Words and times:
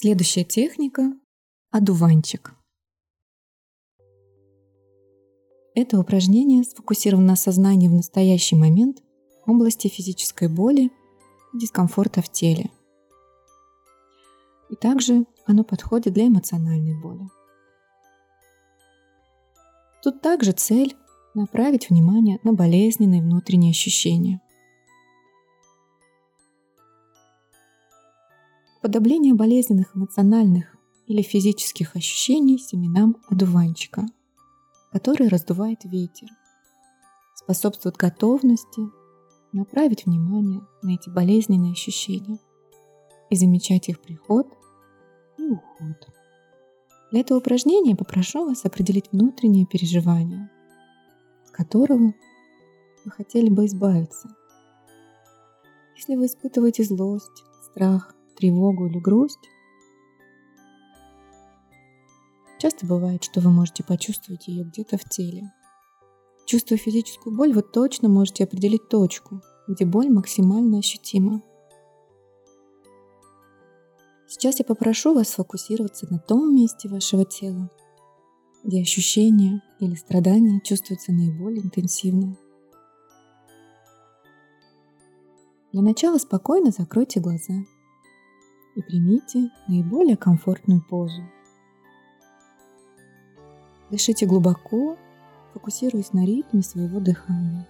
Следующая 0.00 0.44
техника– 0.44 1.12
одуванчик. 1.72 2.54
Это 5.74 5.98
упражнение 5.98 6.62
сфокусировано 6.62 7.26
на 7.26 7.34
сознании 7.36 7.88
в 7.88 7.94
настоящий 7.94 8.54
момент 8.54 9.02
области 9.44 9.88
физической 9.88 10.46
боли 10.46 10.92
и 11.52 11.58
дискомфорта 11.58 12.22
в 12.22 12.28
теле. 12.30 12.70
И 14.70 14.76
также 14.76 15.26
оно 15.46 15.64
подходит 15.64 16.14
для 16.14 16.28
эмоциональной 16.28 16.94
боли. 17.02 17.28
Тут 20.04 20.22
также 20.22 20.52
цель– 20.52 20.94
направить 21.34 21.90
внимание 21.90 22.38
на 22.44 22.52
болезненные 22.52 23.20
внутренние 23.20 23.72
ощущения. 23.72 24.40
Подобление 28.80 29.34
болезненных 29.34 29.96
эмоциональных 29.96 30.76
или 31.06 31.22
физических 31.22 31.96
ощущений 31.96 32.58
семенам 32.58 33.16
одуванчика, 33.28 34.06
который 34.92 35.26
раздувает 35.26 35.84
ветер, 35.84 36.28
способствует 37.34 37.96
готовности 37.96 38.82
направить 39.52 40.06
внимание 40.06 40.60
на 40.82 40.94
эти 40.94 41.08
болезненные 41.08 41.72
ощущения 41.72 42.38
и 43.30 43.36
замечать 43.36 43.88
их 43.88 44.00
приход 44.00 44.46
и 45.38 45.42
уход. 45.42 46.08
Для 47.10 47.20
этого 47.20 47.38
упражнения 47.38 47.96
попрошу 47.96 48.44
вас 48.44 48.64
определить 48.64 49.10
внутреннее 49.10 49.66
переживание, 49.66 50.50
от 51.46 51.50
которого 51.50 52.14
вы 53.04 53.10
хотели 53.10 53.48
бы 53.48 53.66
избавиться. 53.66 54.28
Если 55.96 56.14
вы 56.14 56.26
испытываете 56.26 56.84
злость, 56.84 57.42
страх, 57.72 58.14
тревогу 58.38 58.86
или 58.86 58.98
грусть, 58.98 59.50
часто 62.58 62.86
бывает, 62.86 63.24
что 63.24 63.40
вы 63.40 63.50
можете 63.50 63.82
почувствовать 63.84 64.48
ее 64.48 64.64
где-то 64.64 64.96
в 64.96 65.04
теле. 65.04 65.52
Чувствуя 66.46 66.78
физическую 66.78 67.36
боль, 67.36 67.52
вы 67.52 67.62
точно 67.62 68.08
можете 68.08 68.44
определить 68.44 68.88
точку, 68.88 69.42
где 69.66 69.84
боль 69.84 70.08
максимально 70.08 70.78
ощутима. 70.78 71.42
Сейчас 74.26 74.58
я 74.58 74.64
попрошу 74.64 75.14
вас 75.14 75.28
сфокусироваться 75.28 76.06
на 76.10 76.18
том 76.18 76.54
месте 76.54 76.88
вашего 76.88 77.24
тела, 77.24 77.70
где 78.62 78.80
ощущения 78.80 79.62
или 79.80 79.94
страдания 79.94 80.60
чувствуются 80.60 81.12
наиболее 81.12 81.64
интенсивно. 81.64 82.36
Для 85.72 85.82
начала 85.82 86.18
спокойно 86.18 86.70
закройте 86.70 87.20
глаза 87.20 87.54
и 88.78 88.82
примите 88.82 89.50
наиболее 89.66 90.16
комфортную 90.16 90.80
позу. 90.80 91.20
Дышите 93.90 94.24
глубоко, 94.24 94.96
фокусируясь 95.52 96.12
на 96.12 96.24
ритме 96.24 96.62
своего 96.62 97.00
дыхания. 97.00 97.66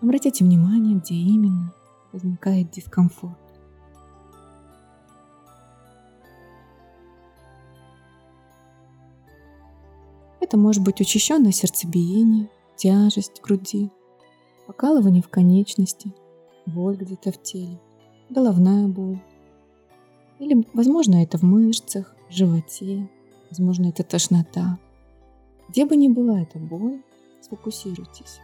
Обратите 0.00 0.44
внимание, 0.44 1.00
где 1.00 1.14
именно 1.14 1.74
возникает 2.12 2.70
дискомфорт. 2.70 3.36
Это 10.40 10.56
может 10.56 10.84
быть 10.84 11.00
учащенное 11.00 11.50
сердцебиение, 11.50 12.48
тяжесть 12.76 13.40
в 13.40 13.42
груди, 13.42 13.90
покалывание 14.68 15.24
в 15.24 15.28
конечности, 15.28 16.14
боль 16.66 16.96
где-то 16.96 17.32
в 17.32 17.42
теле, 17.42 17.80
головная 18.30 18.88
боль. 18.88 19.20
Или, 20.38 20.66
возможно, 20.74 21.22
это 21.22 21.38
в 21.38 21.42
мышцах, 21.42 22.14
в 22.28 22.32
животе, 22.32 23.08
возможно, 23.50 23.86
это 23.86 24.02
тошнота. 24.02 24.78
Где 25.68 25.86
бы 25.86 25.96
ни 25.96 26.08
была 26.08 26.42
эта 26.42 26.58
боль, 26.58 27.02
сфокусируйтесь. 27.40 28.40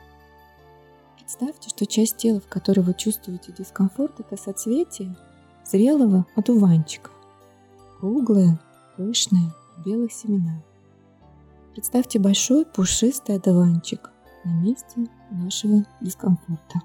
Представьте, 1.16 1.68
что 1.68 1.86
часть 1.86 2.16
тела, 2.16 2.40
в 2.40 2.48
которой 2.48 2.80
вы 2.80 2.94
чувствуете 2.94 3.52
дискомфорт, 3.56 4.20
это 4.20 4.36
соцветие 4.36 5.16
зрелого 5.64 6.26
одуванчика. 6.34 7.10
Круглое, 7.98 8.60
пышное, 8.96 9.54
белых 9.84 10.12
семенах. 10.12 10.62
Представьте 11.72 12.18
большой 12.18 12.66
пушистый 12.66 13.36
одуванчик 13.36 14.10
на 14.44 14.50
месте 14.50 15.06
нашего 15.30 15.86
дискомфорта. 16.00 16.82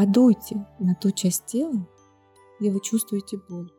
Подуйте 0.00 0.66
на 0.78 0.94
ту 0.94 1.10
часть 1.10 1.44
тела, 1.44 1.86
где 2.58 2.70
вы 2.70 2.80
чувствуете 2.80 3.36
боль. 3.36 3.70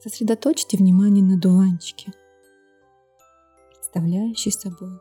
Сосредоточьте 0.00 0.76
внимание 0.76 1.22
на 1.22 1.38
дуванчике– 1.38 2.12
представляющий 3.68 4.50
собой 4.50 4.98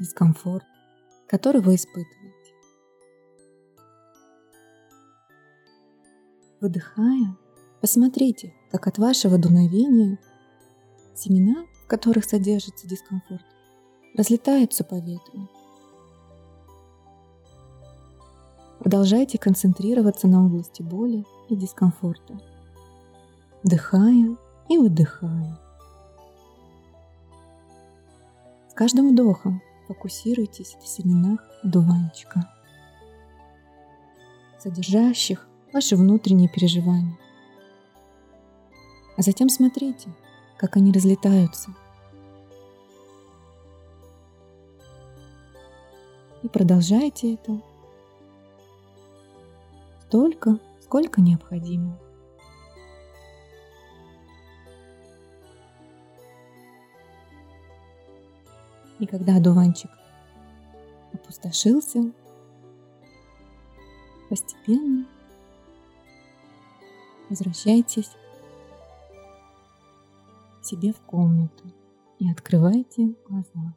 дискомфорт, 0.00 0.64
который 1.28 1.60
вы 1.60 1.76
испытываете. 1.76 2.52
Выдыхая, 6.60 7.36
посмотрите, 7.80 8.52
как 8.72 8.88
от 8.88 8.98
вашего 8.98 9.38
дуновения 9.38 10.18
семена, 11.14 11.66
в 11.84 11.86
которых 11.86 12.24
содержится 12.24 12.88
дискомфорт, 12.88 13.44
разлетаются 14.16 14.84
по 14.84 14.94
ветру. 14.94 15.48
Продолжайте 18.78 19.38
концентрироваться 19.38 20.28
на 20.28 20.44
области 20.44 20.82
боли 20.82 21.24
и 21.48 21.56
дискомфорта, 21.56 22.38
вдыхая 23.62 24.36
и 24.68 24.78
выдыхая. 24.78 25.58
каждым 28.76 29.10
вдохом 29.10 29.62
фокусируйтесь 29.88 30.76
в 30.80 30.86
семенах 30.86 31.40
дуванчика, 31.64 32.46
содержащих 34.58 35.48
ваши 35.72 35.96
внутренние 35.96 36.48
переживания. 36.48 37.18
А 39.16 39.22
затем 39.22 39.48
смотрите, 39.48 40.10
как 40.58 40.76
они 40.76 40.92
разлетаются. 40.92 41.70
И 46.46 46.48
продолжайте 46.48 47.34
это 47.34 47.60
столько, 50.06 50.60
сколько 50.80 51.20
необходимо. 51.20 51.98
И 59.00 59.06
когда 59.06 59.38
одуванчик 59.38 59.90
опустошился, 61.12 62.12
постепенно 64.30 65.04
возвращайтесь 67.28 68.12
себе 70.62 70.92
в 70.92 71.00
комнату 71.00 71.64
и 72.20 72.30
открывайте 72.30 73.16
глаза. 73.28 73.74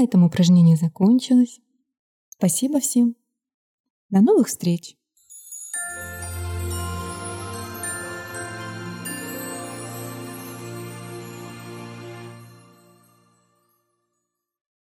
На 0.00 0.04
этом 0.04 0.24
упражнение 0.24 0.78
закончилось. 0.78 1.60
Спасибо 2.30 2.80
всем. 2.80 3.16
До 4.08 4.22
новых 4.22 4.46
встреч! 4.46 4.96